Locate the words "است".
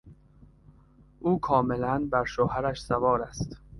3.21-3.61